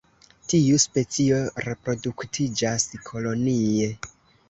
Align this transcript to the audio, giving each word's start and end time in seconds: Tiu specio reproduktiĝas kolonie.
Tiu 0.53 0.79
specio 0.85 1.43
reproduktiĝas 1.67 2.91
kolonie. 3.11 3.97